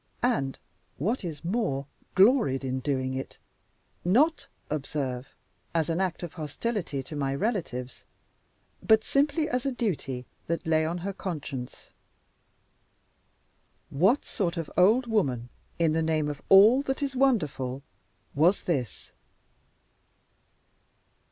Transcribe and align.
And, 0.23 0.57
what 0.97 1.23
is 1.23 1.45
more, 1.45 1.85
gloried 2.15 2.65
in 2.65 2.79
doing 2.79 3.13
it 3.13 3.37
not, 4.03 4.47
observe, 4.67 5.35
as 5.75 5.91
an 5.91 6.01
act 6.01 6.23
of 6.23 6.33
hostility 6.33 7.03
to 7.03 7.15
my 7.15 7.35
relatives, 7.35 8.03
but 8.81 9.03
simply 9.03 9.47
as 9.47 9.63
a 9.63 9.71
duty 9.71 10.25
that 10.47 10.65
lay 10.65 10.87
on 10.87 10.97
her 11.05 11.13
conscience. 11.13 11.93
What 13.91 14.25
sort 14.25 14.57
of 14.57 14.71
old 14.75 15.05
woman, 15.05 15.49
in 15.77 15.93
the 15.93 16.01
name 16.01 16.29
of 16.29 16.41
all 16.49 16.81
that 16.81 17.03
is 17.03 17.15
wonderful, 17.15 17.83
was 18.33 18.63
this? 18.63 19.11